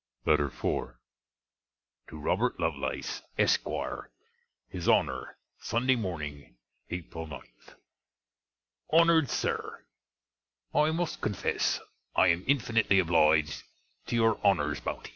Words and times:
LETTER 0.25 0.47
IV 0.47 0.95
TO 2.07 2.17
ROBERT 2.19 2.59
LOVELACE, 2.59 3.21
ESQUIER, 3.37 4.09
HIS 4.67 4.87
HONNER 4.87 5.37
SUNDAY 5.59 5.95
MORNING, 5.95 6.55
APRIL 6.89 7.27
9. 7.27 7.41
HONNERED 8.93 9.29
SIR, 9.29 9.85
I 10.73 10.89
must 10.89 11.21
confesse 11.21 11.81
I 12.15 12.29
am 12.29 12.43
infinitely 12.47 12.97
obliged 12.97 13.61
to 14.07 14.15
your 14.15 14.39
Honner's 14.39 14.79
bounty. 14.79 15.09